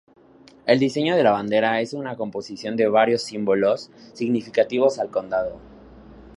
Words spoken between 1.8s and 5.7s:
una composición de varios símbolos significativos al condado.